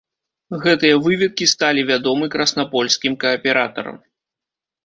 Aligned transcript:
Гэтыя 0.63 0.95
выведкі 1.07 1.49
сталі 1.53 1.81
вядомы 1.91 2.31
краснапольскім 2.37 3.19
кааператарам. 3.25 3.97